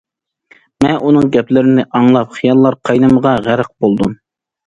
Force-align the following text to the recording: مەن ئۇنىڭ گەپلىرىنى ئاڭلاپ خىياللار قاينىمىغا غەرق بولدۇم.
مەن 0.85 0.95
ئۇنىڭ 1.09 1.27
گەپلىرىنى 1.35 1.85
ئاڭلاپ 1.99 2.33
خىياللار 2.39 2.79
قاينىمىغا 2.89 3.35
غەرق 3.49 3.73
بولدۇم. 3.85 4.17